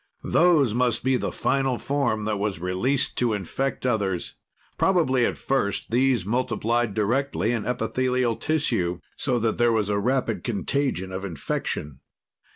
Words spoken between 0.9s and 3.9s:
be the final form that was released to infect